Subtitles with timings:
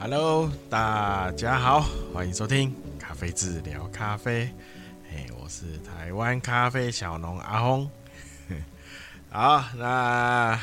[0.00, 1.80] Hello，大家好，
[2.14, 4.48] 欢迎收听咖啡志聊咖啡。
[5.10, 7.90] 嘿，我是台湾咖啡小农阿轰。
[9.28, 10.56] 好，那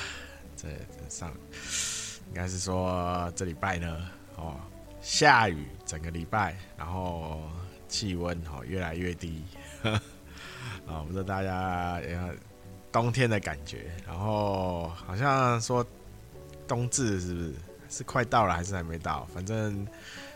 [0.56, 0.70] 这
[1.10, 1.30] 上
[2.30, 4.56] 应该是说这礼拜呢，哦，
[5.02, 7.42] 下雨整个礼拜，然后
[7.90, 9.44] 气温哦越来越低。
[9.84, 12.34] 啊， 不知道大家有没有
[12.90, 15.86] 冬天的感觉，然后好像说
[16.66, 17.54] 冬至是不是？
[17.96, 19.26] 是快到了还是还没到？
[19.34, 19.88] 反正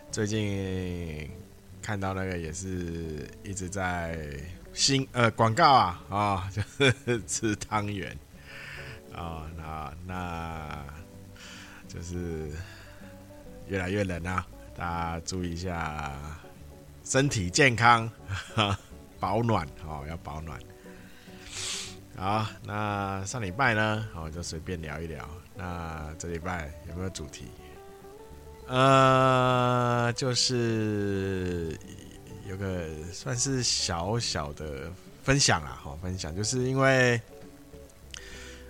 [0.09, 1.30] 最近
[1.82, 4.18] 看到那个也是一直在
[4.72, 8.18] 新呃广告啊啊、哦，就是 吃汤圆
[9.13, 10.85] 啊，那那
[11.85, 12.49] 就是
[13.68, 16.18] 越来越冷啊，大家注意一下
[17.04, 18.10] 身体健康，
[19.20, 20.57] 保暖哦，要保暖。
[22.16, 25.27] 好，那上礼拜呢，我就随便聊一聊。
[25.59, 27.48] 那这礼拜有没有主题？
[28.68, 31.77] 呃，就是
[32.48, 34.90] 有个算是小小的
[35.21, 37.20] 分享啦，好分享，就是因为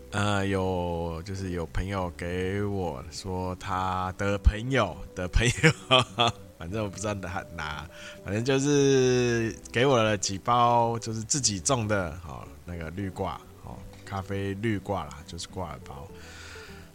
[0.10, 5.72] 呃有就是有朋友给我说他的朋友的朋友，
[6.58, 7.88] 反正我不知道他哪，
[8.26, 12.48] 反正就是给我了几包，就是自己种的，好。
[12.66, 16.08] 那个绿挂哦，咖啡绿挂啦，就是挂耳包。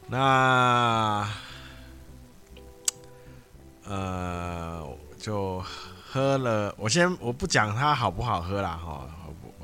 [0.06, 1.26] 那
[3.84, 4.86] 呃，
[5.18, 5.62] 就
[6.06, 6.74] 喝了。
[6.78, 9.08] 我先我不讲它好不好喝啦，哈，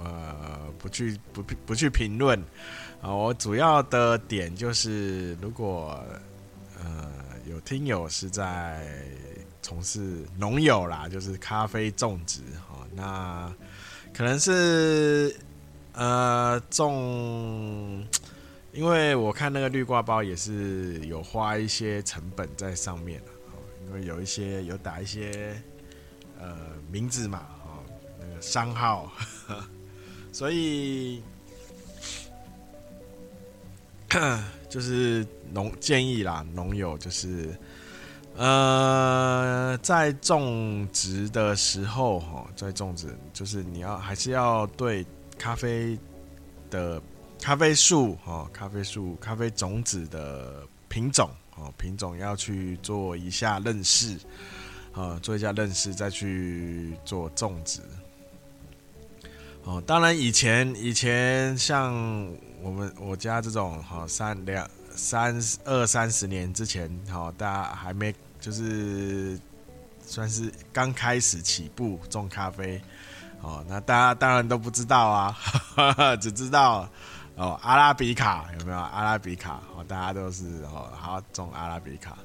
[0.02, 2.38] 呃，不去不不去评论
[3.00, 3.14] 啊。
[3.14, 6.02] 我主要的点就是，如果
[6.78, 7.12] 呃
[7.47, 9.04] 有听友是在
[9.62, 13.52] 从事农友啦，就是咖啡种植哈，那
[14.12, 15.36] 可能是。
[15.92, 18.06] 呃，种，
[18.72, 23.20] 因为我看那个绿挂包也是有花一些成本在上面，
[23.86, 25.60] 因为有一些有打一些
[26.38, 26.56] 呃
[26.91, 27.82] 名字嘛，哦，
[28.20, 29.10] 那个商号，
[30.32, 31.22] 所以
[34.69, 37.54] 就是农建议啦，农友就是
[38.36, 45.06] 呃在种植的时候哈，在种植就是你要还是要对。
[45.38, 45.98] 咖啡
[46.69, 47.00] 的
[47.41, 54.19] 咖啡树哦，咖啡树、咖啡种子的品种哦，品种要去做一下认识，
[54.93, 57.81] 啊，做一下认识再去做种植。
[59.65, 61.93] 哦，当然以前以前像
[62.62, 69.39] 我们我家这种哈三两三二三十年之前，哈，大家还没就是
[70.07, 72.81] 算是刚开始起步种咖啡。
[73.43, 75.39] 哦，那大家当然都不知道啊，
[75.75, 76.87] 呵 呵只知道
[77.36, 78.78] 哦，阿拉比卡有没有？
[78.78, 82.18] 阿拉比卡哦，大家都是哦，好种阿拉比卡。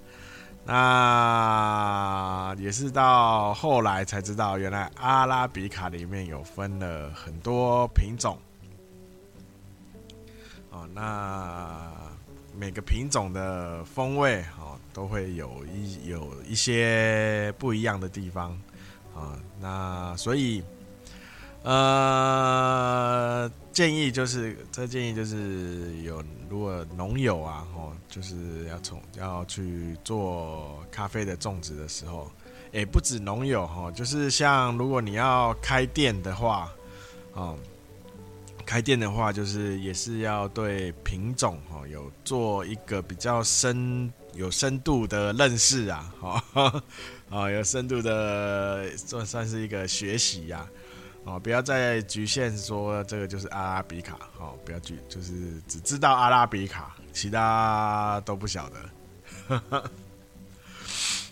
[0.66, 8.38] 那也是到后来才知道，原来阿拉比卡里面有分了很多品种。
[10.71, 11.91] 哦，那
[12.57, 18.51] 每个品种的风味哦，都会有一有一些不一样的地方
[19.16, 19.39] 啊。
[19.61, 20.63] 那所以。
[21.66, 32.31] 呃，建议就是，这建议就是有，如果农友啊，哦，就是要从要去做咖啡的种植的时候，
[32.72, 36.72] 也不止农友哈，就是像如果你要开店的话，
[37.34, 37.58] 哦，
[38.64, 46.84] 开店的话就是也是要对品种哈有做一个比较深有深度的认识啊，哈，
[47.32, 50.64] 啊， 有深度的算算是一个学习呀。
[51.25, 59.59] 哦，不要再局限说这个就是阿拉比卡，哦，不要局就是只知道阿拉比卡，其他都不晓得，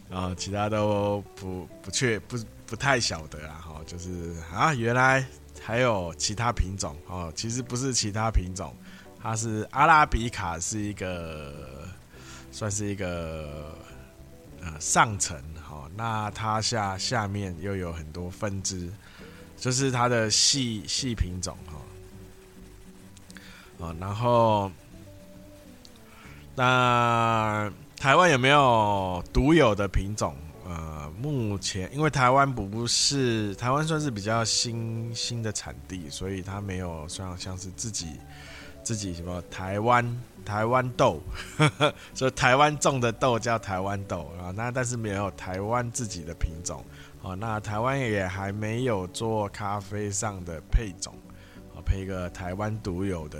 [0.09, 5.23] 啊， 其他都不不确不不太晓得啊，哈，就是啊，原来
[5.61, 8.75] 还有其他品种哦，其实不是其他品种，
[9.21, 11.87] 它是阿拉比卡是一个
[12.51, 13.77] 算是一个
[14.59, 18.91] 呃上层，哈，那它下下面又有很多分支。
[19.63, 21.57] 就是它的细细品种
[23.79, 24.69] 哈，啊，然后
[26.53, 30.35] 那台湾有没有独有的品种？
[30.65, 38.19] 呃，目前因为台湾不是台湾算是比较新新的产地，所以它没有算像是自己
[38.83, 40.05] 自己什么台湾
[40.45, 41.21] 台湾豆，
[42.13, 46.83] 所以台湾种的豆叫台湾豆啊，那但是没有台湾自己的品种。
[47.21, 51.15] 哦，那台湾也还没有做咖啡上的配种，
[51.73, 53.39] 啊，配一个台湾独有的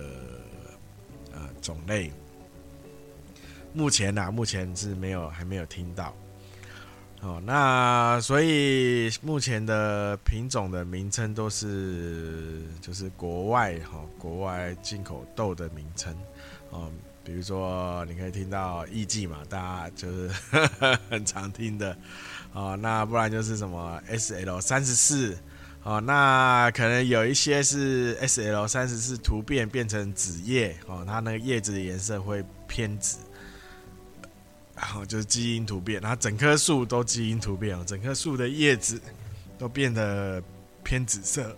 [1.34, 2.10] 呃种类。
[3.74, 6.14] 目前呢、啊，目前是没有还没有听到。
[7.20, 16.16] 哦，那所以目前的品种的名称都是就是国外哈、国外进口豆的名称
[16.74, 16.92] 嗯，
[17.24, 20.30] 比如说你可以听到艺妓嘛，大家就是
[21.10, 21.96] 很常听的。
[22.54, 25.38] 哦，那不然就是什么 S L 三十四。
[25.84, 33.18] 哦，那可能有一些是 S L 三十四突变变成紫叶哦，它那个叶子的颜色会偏紫。
[34.76, 39.00] 然后就是基因突变，然后整棵树都基因突变哦，整棵树的叶子
[39.58, 40.42] 都变得
[40.84, 41.56] 偏紫色，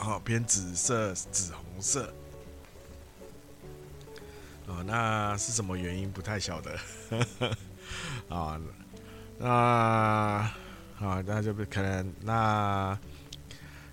[0.00, 2.12] 哦，偏紫色、紫红色，
[4.66, 6.10] 哦，那是什么原因？
[6.10, 6.78] 不太晓得，
[8.28, 8.60] 啊，
[9.38, 12.98] 那啊，那就不可能，那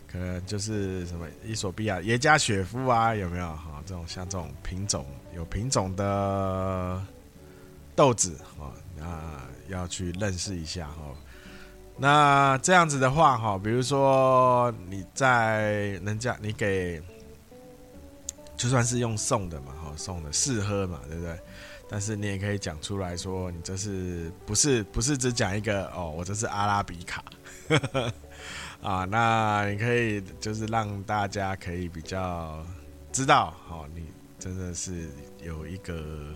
[0.08, 3.48] 可能就是什么伊索比亚耶加雪夫啊，有没有？
[3.48, 5.06] 哈，这种像这种品种
[5.36, 7.02] 有品种的。
[7.96, 11.14] 豆子哦，那要去认识一下哦。
[11.98, 17.04] 那这样子的话哈，比如说你在人家你给，
[18.60, 21.40] 就算是用送的嘛哈，送的试喝嘛，对不对？
[21.90, 26.14] 但是你也可以讲出来说，你这是不是不是只讲一个哦？
[26.16, 27.24] 我这是阿拉比卡
[28.84, 29.06] 啊。
[29.06, 32.64] 那你可以就是让大家可以比较
[33.12, 34.04] 知道哦，你
[34.38, 35.10] 真的是
[35.42, 36.34] 有一个。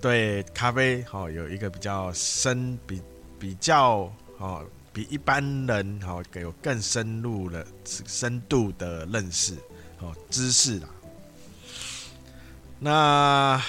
[0.00, 3.00] 对咖啡好有一个比较深比
[3.38, 4.62] 比较哦
[4.92, 9.54] 比一般人好有更深入的深度的认识
[10.00, 10.88] 哦知识啦。
[12.78, 13.60] 那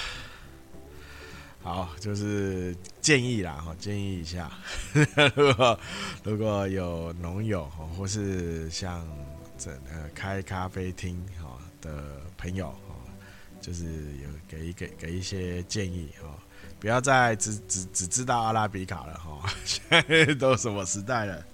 [1.62, 4.50] 好就是建议啦哈建议一下，
[5.34, 5.80] 如果
[6.22, 7.64] 如果有农友
[7.96, 9.06] 或是像
[9.58, 12.74] 这呃开咖啡厅哈的朋友。
[13.58, 13.84] 就是
[14.22, 16.28] 有给一给给一些建议哈，
[16.78, 21.44] 不要再只只只知道阿拉比卡了哈， 现在都什么时代了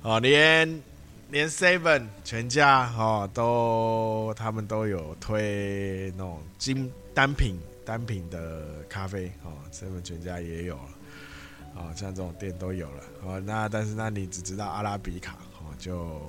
[0.00, 0.66] 哦，连
[1.30, 10.88] 连 Seven 全家哦都他们都有推那种精单品单品的咖啡哦，Seven 全家也有了
[11.76, 16.20] 哦，像这种店都有了哦，那但是那你只知道阿拉比卡哦，就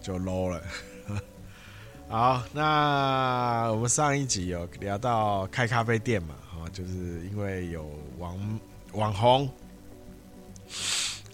[0.00, 0.60] 就 low 了。
[2.08, 6.34] 好，那我们上一集有聊到开咖啡店嘛？
[6.56, 6.90] 哦，就是
[7.30, 7.88] 因为有
[8.18, 8.60] 网
[8.92, 9.48] 网红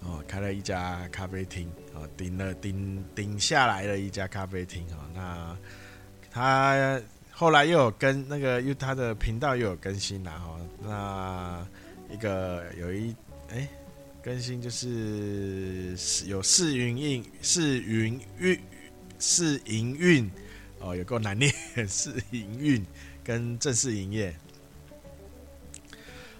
[0.04, 4.98] 哦，开了一家咖啡厅哦，顶了顶顶下来了一家咖啡厅哦。
[5.14, 5.56] 那
[6.30, 10.60] 他后来又有跟那个，因为他的频道又有更新了哈。
[10.82, 11.66] 那
[12.14, 13.16] 一个有一
[13.50, 13.66] 哎
[14.22, 15.96] 更新就是
[16.26, 18.60] 有试营运试营运
[19.18, 20.30] 试营运。
[20.80, 21.50] 哦，有够难念，
[21.88, 22.84] 试营运
[23.24, 24.36] 跟正式营业。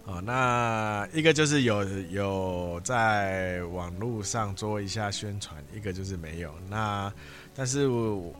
[0.06, 6.54] 哦，那一个就是有有在网络上做一下宣传，一个就是没有。
[6.68, 7.12] 那
[7.54, 8.32] 但是我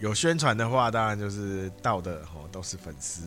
[0.00, 3.22] 有宣传的话，当然就是到的哦，都是粉丝。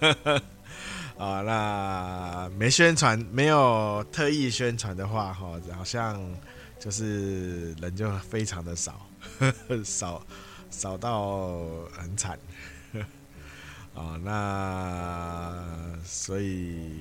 [1.18, 6.24] 啊，那没宣传，没有特意宣传的话，哈，好像
[6.78, 9.06] 就是人就非常的少，
[9.84, 10.22] 少。
[10.72, 11.58] 少到
[11.90, 12.38] 很惨，
[13.94, 16.94] 啊，那所以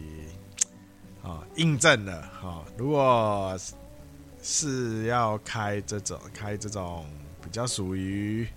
[1.23, 3.57] 啊，印证了哈，如果
[4.41, 7.05] 是要开这种开这种
[7.41, 8.47] 比较属于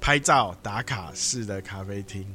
[0.00, 2.26] 拍照打卡式的咖啡厅，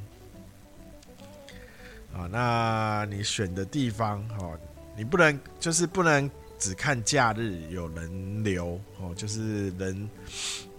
[2.13, 4.57] 啊，那你选的地方哦，
[4.95, 6.29] 你不能就是不能。
[6.59, 10.09] 只看假日有人流哦，就是人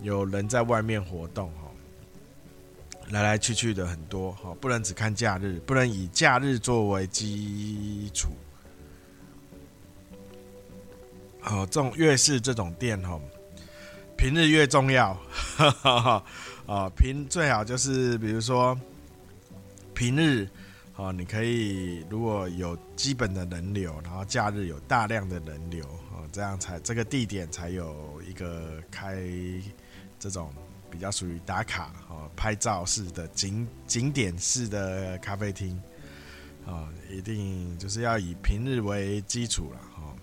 [0.02, 1.67] 有人在外面活动哦，
[3.10, 8.30] 来来去去的很多哦，不能只看假日，不能以假日作为基础。
[11.44, 13.20] 哦，这种越是这种店哦，
[14.16, 15.14] 平日越重要。
[15.56, 16.24] 哈哈
[16.66, 18.78] 啊，平最好就是比如说
[19.94, 20.48] 平日。
[21.00, 29.22] 哦，你可以如果有基本的人流，然后假日有大量的人流，哦，这样才这个地点才有一个开
[30.18, 30.52] 这种
[30.90, 35.80] 比较属于打卡哦拍照式的景景点式的咖啡厅，
[36.66, 40.14] 哦，一定就是要以平日为基础了哦。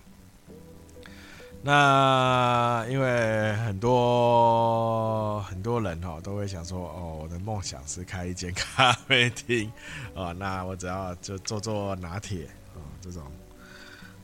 [1.62, 9.70] 那因为很多很多人哈都会想说哦，我的梦想是开一间咖啡厅
[10.14, 12.44] 哦，那我只要就做做拿铁
[12.74, 13.22] 哦这种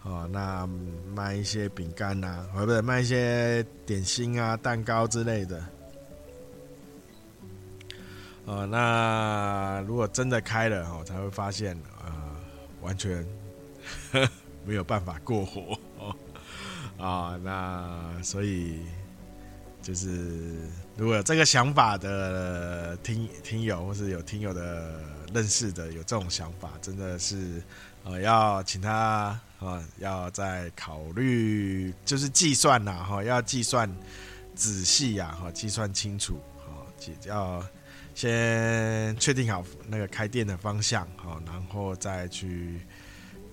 [0.05, 0.69] 哦，那
[1.15, 5.65] 卖一些饼干呐，或者卖一些点心啊、蛋糕之类的
[8.45, 8.67] 哦。
[8.67, 12.37] 那如果真的开了哦，才会发现啊、呃，
[12.81, 13.27] 完全
[14.65, 16.17] 没有办法过活哦。
[16.99, 18.81] 啊，那所以
[19.83, 25.01] 就是如果有这个想法的听听友，或是有听友的
[25.35, 27.61] 认识的有这种想法，真的是
[28.05, 33.91] 呃要请他啊，要再考虑，就是计算呐哈，要计算
[34.55, 36.87] 仔细呀哈，计算清楚哈，
[37.27, 37.65] 要
[38.15, 42.81] 先确定好那个开店的方向哈，然后再去。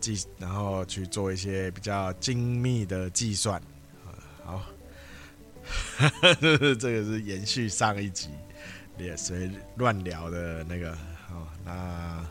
[0.02, 3.62] 计，然后去做一些比较精密的计算。
[4.46, 4.64] 好，
[6.40, 8.30] 这个是延续上一集
[8.98, 10.98] 也随乱聊的那个。
[11.28, 12.26] 好，那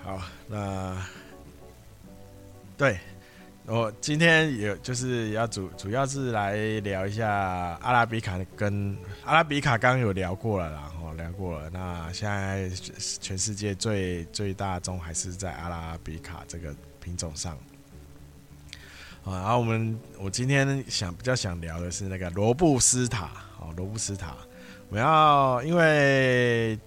[0.00, 1.04] 好，那
[2.78, 3.00] 对。
[3.66, 7.30] 我今天有就是要主主要是来聊一下
[7.80, 8.94] 阿拉比卡，跟
[9.24, 11.70] 阿拉比卡刚刚有聊过了，然后聊过了。
[11.70, 12.68] 那现在
[13.20, 17.56] 全世界最最大宗还是在阿拉比卡这个品种上。
[19.24, 24.36] 啊，然后我们我今天想比较想聊的是那个罗布斯塔，哦，罗布斯塔，
[24.90, 26.78] 我要因为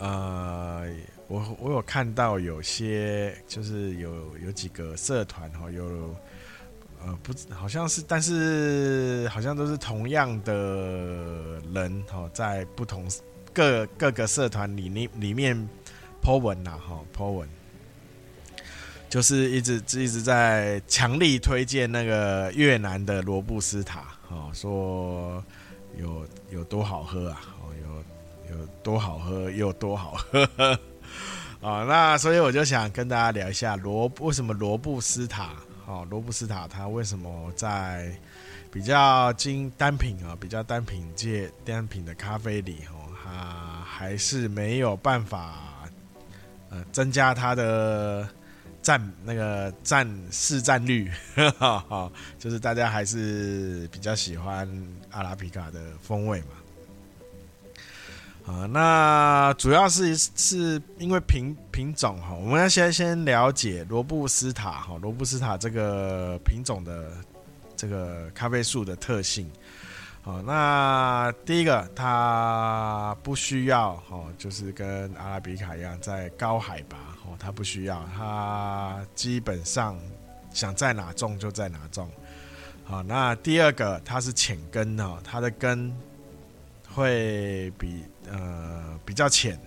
[0.00, 0.92] 呃。
[1.26, 6.14] 我我有看到有些就是有有几个社团哈，有
[7.02, 10.52] 呃不好像是，但是好像都是同样的
[11.72, 13.06] 人哈，在不同
[13.54, 15.56] 各各个社团里面里面
[16.22, 17.48] po 文呐哈 po 文，
[19.08, 25.42] 就是一直一直在强力推荐那个越南的罗布斯塔哦，说
[25.98, 30.78] 有有多好喝啊，哦有有多好喝又多好喝。
[31.60, 35.50] 啊、 哦，那所以我就想跟大家聊一下罗为什么罗布斯塔，
[35.86, 38.14] 哦，罗布斯塔它为什么在
[38.70, 45.88] 比较精单品啊，比较单品界单品的咖啡里，哦，它还是没有办法
[46.70, 48.28] 呃增加它的
[48.82, 51.10] 占那个占市占率，
[51.56, 54.68] 哈 哈，就是大家还是比较喜欢
[55.10, 56.48] 阿拉比卡的风味嘛。
[58.46, 67.10] 啊，那主要是是因为品品种哈，我们要先先了解罗布斯塔哈，罗布斯塔这个品种的
[67.74, 69.50] 这个咖啡树的特性。
[70.20, 79.98] 好，那第一个，它不需要哈，就是跟阿拉比卡一样在高海拔哦，它不需要，它基本上
[80.50, 82.10] 想在哪种就在哪种。
[82.84, 85.90] 好，那第二个，它是浅根哈，它的根
[86.94, 88.04] 会比。
[88.26, 89.60] 呃，比较浅，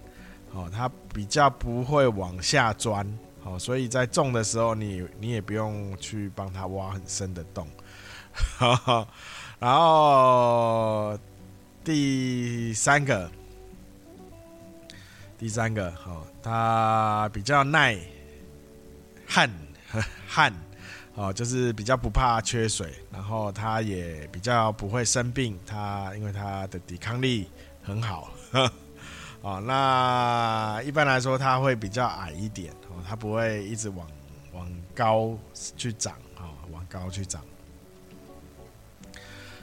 [0.52, 3.08] 哦，它比较不会往下钻，
[3.44, 7.68] 哦，所以在种的时候你，你也不用去帮它挖很深的洞，
[8.58, 9.08] 呵呵，
[9.60, 11.16] 然后
[11.84, 13.30] 第三个，
[15.38, 17.96] 第三个，哦，它比较耐
[19.28, 19.48] 旱，
[20.28, 20.52] 旱，
[21.18, 27.50] 哦，就是比较不怕缺水，然后它也比较不会生病，它因为它的抵抗力
[27.82, 28.32] 很好。
[29.42, 34.08] 哦，那一般来说，它会比较矮一点哦，它不会一直往
[34.54, 35.36] 往高
[35.76, 37.42] 去长哦，往高去长。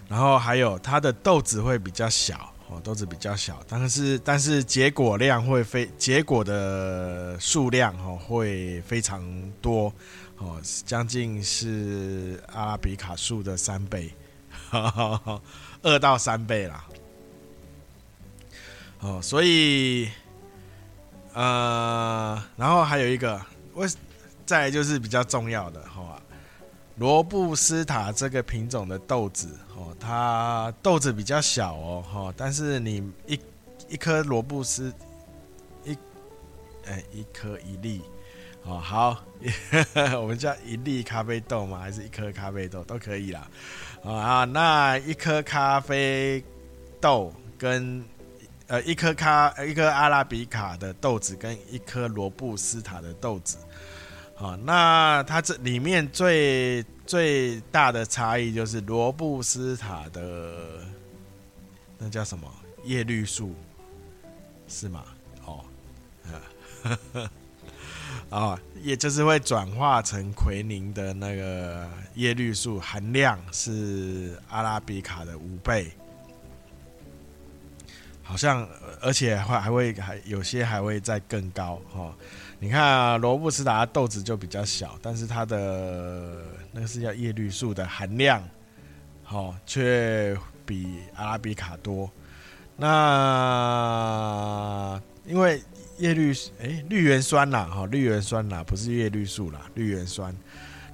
[0.09, 9.23] 然后还有它的豆子会比较小哦，豆子比较小，但是但是结果量会非结果的数量哦会非常
[9.63, 9.93] 多
[10.39, 14.13] 哦，将近是阿拉比卡树的三倍，
[15.83, 16.85] 二到三倍啦。
[19.01, 20.11] 哦，所以，
[21.35, 23.41] 呃，然后还有一个，
[23.75, 23.87] 为
[24.47, 26.21] 再就是比较重要的哈，
[26.97, 33.39] 罗布斯塔这个品种的豆子，哦，它豆子比较小哦，哈，但是你一
[33.89, 34.93] 一颗罗布斯
[35.85, 35.97] 一，
[36.87, 38.01] 哎，一颗一粒，
[38.67, 39.23] 哦，好，
[40.21, 41.79] 我们叫一粒咖啡豆吗？
[41.79, 42.83] 还是一颗咖啡豆？
[42.85, 43.47] 都可以啦，
[44.03, 46.43] 啊，那一颗咖啡
[47.01, 48.03] 豆跟
[48.67, 53.59] 呃，一颗咖，一颗阿拉比卡的豆子跟一颗罗布斯塔的豆子，
[54.35, 60.81] 好，那它这里面最最大的差异就是罗布斯塔的
[61.99, 62.51] 那叫什么？
[62.85, 63.55] 叶绿素
[64.67, 65.05] 是吗？
[65.45, 65.63] 哦，
[68.35, 75.93] 啊，也就是会转化成奎宁的那个叶绿素含量是阿拉比卡的五倍。
[78.25, 78.69] 好像，
[79.01, 82.13] 而且还还会还有些还会再更高哈。
[82.59, 88.43] 你看啊，罗布斯塔豆子就比较小，但是它的那个是叫叶绿素的含量，
[89.23, 90.37] 好，却
[90.67, 92.11] 比阿拉比卡多。
[92.77, 92.91] 那
[95.25, 95.63] 因为
[95.99, 100.35] 叶绿哎绿原酸啦，哈绿原酸啦，不是叶绿素啦，绿原酸。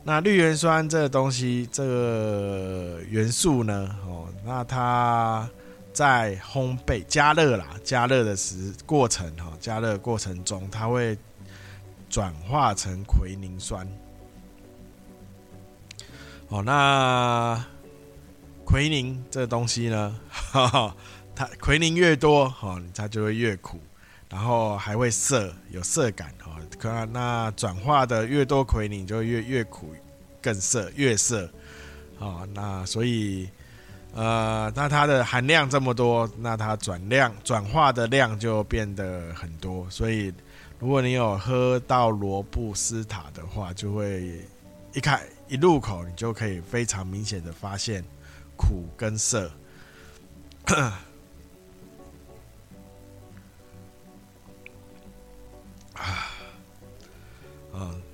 [0.02, 5.48] 那绿原酸这个东西，这个元素呢，哦，那它
[5.92, 11.18] 在烘焙加热啦，加热的时过程哈，加热过程中它会
[12.08, 13.86] 转化成奎宁酸。
[16.48, 17.64] 哦，那
[18.64, 20.96] 奎宁这东西呢，哈 哈，
[21.34, 23.78] 它奎宁越多，哈，它就会越苦，
[24.30, 26.56] 然后还会涩，有涩感，哦。
[26.78, 29.94] 可那转化的越多奎宁，就越越苦，
[30.40, 31.44] 更涩，越涩，
[32.18, 33.48] 啊，那所以，
[34.14, 40.32] 呃，那它的含量这么多，那它转量转化的量就变得很多，所以
[40.78, 44.40] 如果你有喝到罗布斯塔的话，就会
[44.94, 45.20] 一开。
[45.48, 48.04] 一入口，你就可以非常明显的发现
[48.56, 49.50] 苦跟涩。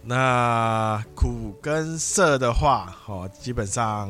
[0.08, 4.08] 那苦跟涩的话，哦，基本上，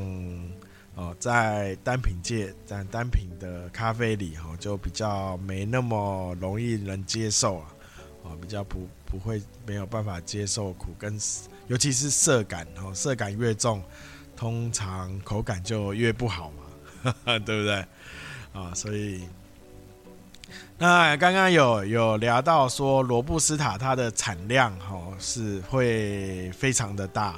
[0.94, 7.74] 哦，在单品界，在单品的咖啡里，哦，就比较没那么容易能接受啊，
[8.24, 11.18] 哦，比较不不会没有办法接受苦跟。
[11.68, 13.82] 尤其是涩感哦，涩感越重，
[14.36, 17.84] 通常口感就越不好嘛， 对不对？
[18.52, 19.22] 啊，所以
[20.78, 27.36] 那刚刚有有聊到说罗布斯塔它的产量哦是会非常的大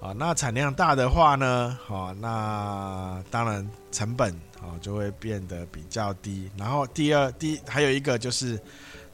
[0.00, 6.50] 啊，那产量大的话呢，好，那当然成本啊就会变得比较低。
[6.56, 8.60] 然后第二第还有一个就是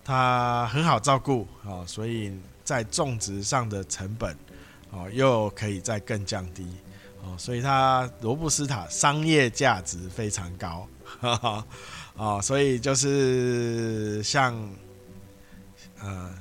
[0.04, 2.32] 它很好照顾啊，所以。
[2.64, 4.36] 在种植上的成本，
[4.92, 6.64] 哦，又可以再更降低，
[7.20, 10.86] 哦，所以它罗布斯塔商业价值非常高，
[11.20, 11.66] 哈哈，
[12.14, 14.54] 哦，所以就是像，
[16.00, 16.34] 呃，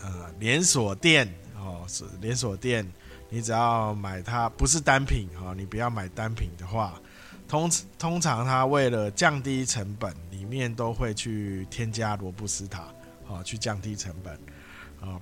[0.00, 2.86] 呃，连锁店，哦，是连锁店，
[3.28, 7.00] 你只要买它不是单品，哦，你不要买单品的话，
[7.48, 12.88] 通通常它为了降低成本，里面都会去添加罗布斯塔，
[13.26, 14.38] 哦，去降低成本。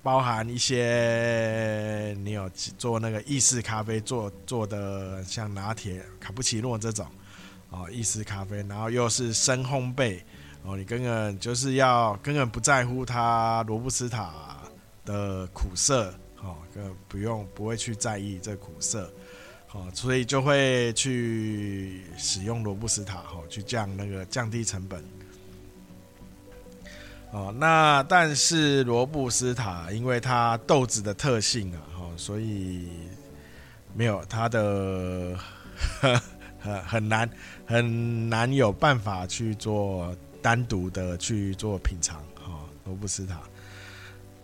[0.00, 7.04] 包含一些你有做那个意式咖啡做做的，像拿铁、卡布奇诺这种
[7.72, 10.20] 哦，意式咖啡，然后又是深烘焙
[10.62, 14.30] 哦，你根本就是要根本不在乎它罗布斯塔
[15.04, 19.10] 的苦涩哦，根不用不会去在意这苦涩
[19.72, 25.02] 哦，所以就会去使用罗布斯塔哦，去降那个降低成本。
[27.30, 32.90] 哦，那但是罗布斯塔，因为它豆子的特性啊，哦，所以
[33.94, 35.34] 没有它的
[36.62, 37.30] 很很难
[37.66, 42.20] 很难有办法去做单独的去做品尝。
[42.44, 43.40] 哦，罗布斯塔，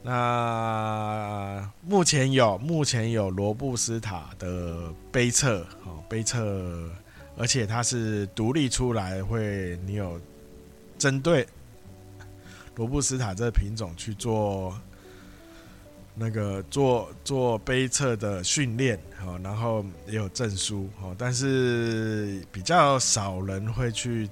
[0.02, 6.90] 那目前有目前有罗布斯塔的杯测，哦，杯测，
[7.36, 10.20] 而且它是独立出来，会你有
[10.98, 11.46] 针对。
[12.76, 14.72] 罗布斯塔这个品种去做
[16.18, 18.98] 那个做做杯测的训练，
[19.42, 24.28] 然后也有证书，但是比较少人会去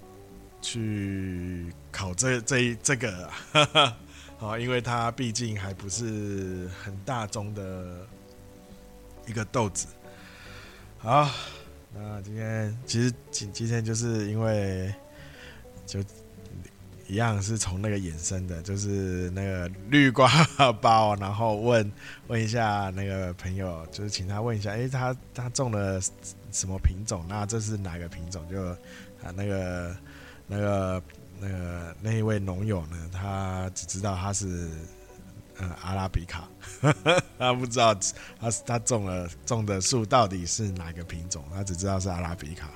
[0.60, 3.30] 去考这这这个，
[4.36, 8.06] 好， 因为它毕竟还不是很大宗的
[9.26, 9.86] 一个豆子。
[10.98, 11.30] 好，
[11.94, 14.92] 那今天其实今今天就是因为
[15.86, 16.00] 就。
[17.08, 20.28] 一样是从那个衍生的，就是那个绿瓜
[20.80, 21.92] 包，然后问
[22.26, 26.00] 问一下那个朋友，就是请他问一下，哎，他他种了
[26.50, 27.24] 什么品种？
[27.28, 28.44] 那这是哪个品种？
[28.48, 28.60] 就
[29.22, 29.96] 啊，那个
[30.48, 31.02] 那个
[31.38, 34.68] 那个那一位农友呢，他只知道他是
[35.58, 36.48] 呃阿拉比卡，
[37.38, 37.94] 他不知道
[38.40, 42.68] 他他种了种的树到底是哪个品种，他只知道是阿拉比卡。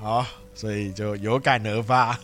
[0.00, 2.18] 好，所以就有感而发。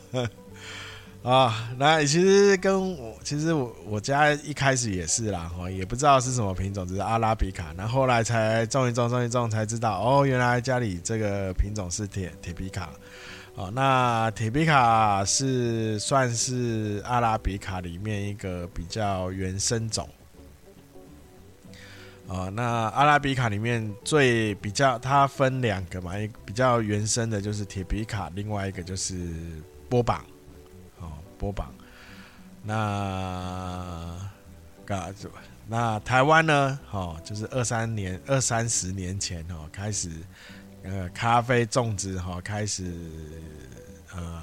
[1.22, 12.88] 啊，那其实跟我其实我我家一开始也是啦，哈，也不知道是什么品种，只是阿拉比卡，然后来才种一种种一种才知道，哦，原来家里这个品种是铁铁皮卡，
[13.54, 20.08] 哦，那铁皮卡是算是阿拉比卡里面一个比较原生种，
[22.28, 29.14] 啊，那阿拉比卡里面最比较它分两个嘛，一比较原生的就是铁皮卡，另外一个就是
[29.86, 30.24] 波榜。
[31.40, 31.72] 波榜，
[32.62, 34.14] 那
[34.84, 35.10] 嘎
[35.66, 36.78] 那台湾呢？
[36.90, 40.10] 哦，就是二三年、二三十年前哦，开始
[40.82, 42.92] 呃咖啡种植哈，开始
[44.14, 44.42] 呃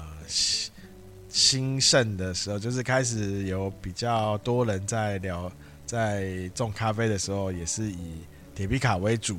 [1.28, 5.52] 兴盛的时候，就是开始有比较多人在聊，
[5.86, 8.24] 在种咖啡的时候，也是以
[8.56, 9.38] 铁皮卡为主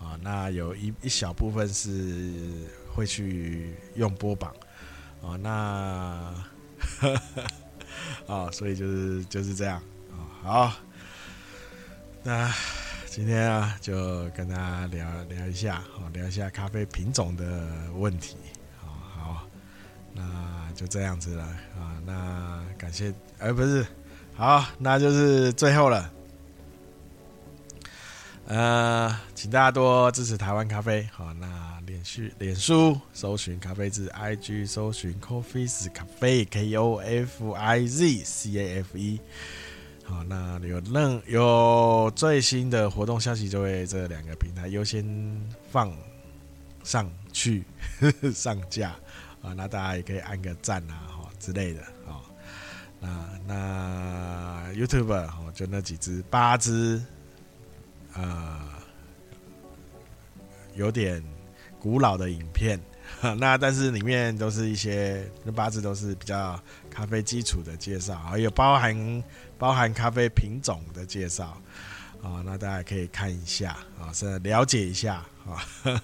[0.00, 2.32] 啊，那有一一小部分是
[2.92, 4.52] 会去用波榜
[5.22, 6.34] 啊，那
[8.26, 10.72] 啊，所以就是就是这样啊，好，
[12.22, 12.52] 那
[13.06, 18.36] 今天啊就跟大家聊聊一下，好聊一下咖啡品种的问题，
[18.80, 19.46] 好好，
[20.12, 21.44] 那就这样子了
[21.78, 23.86] 啊，那感谢，哎不是，
[24.34, 26.10] 好，那就是最后了。
[28.46, 31.08] 呃，请大家多支持台湾咖啡。
[31.12, 31.69] 好，那
[32.02, 39.20] 脸脸书搜寻咖啡字，IG 搜寻 Coffee's Cafe K O F I Z C A F E。
[40.04, 45.04] 好，那有任有最新的活动消息，就会这两个平台优先
[45.70, 45.94] 放
[46.82, 47.64] 上去
[48.00, 48.90] 呵呵 上架
[49.42, 49.52] 啊。
[49.52, 52.22] 那大家也可以按个赞啊，哈之类的啊。
[52.98, 57.02] 那那 YouTube 哦，就那几只八只。
[58.14, 58.58] 呃，
[60.74, 61.22] 有点
[61.80, 62.78] 古老的影片，
[63.38, 69.24] 那但是里面都是一些那八字都是比较咖啡基础的介绍，还有包含
[69.58, 71.60] 包含咖啡品种的介绍
[72.22, 76.00] 啊，那大家可以看一下啊，是了解一下啊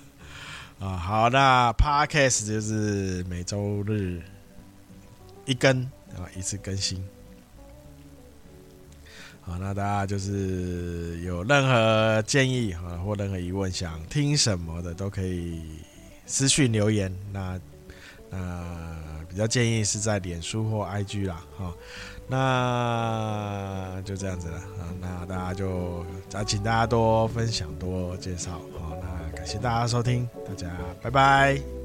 [0.79, 4.23] 啊， 好，那 Podcast 就是每周日
[5.45, 5.83] 一更
[6.17, 7.07] 啊，一次更新。
[9.47, 15.63] 好，那大家就是有任何建议啊，或任何疑问，想听什么的，都可以
[16.27, 17.15] 私讯留言。
[17.33, 17.57] 那
[18.29, 18.97] 那
[19.29, 21.73] 比较建议是在脸书或 IG 啦，哈。
[22.29, 24.91] 那就这样子了啊。
[25.01, 28.61] 那大家就啊，请大家多分享、多介绍。
[28.81, 30.69] 好，那感谢大家收听，大家
[31.01, 31.76] 拜拜。